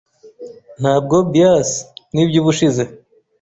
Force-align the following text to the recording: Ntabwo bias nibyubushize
Ntabwo 0.81 1.15
bias 1.31 1.69
nibyubushize 2.13 2.83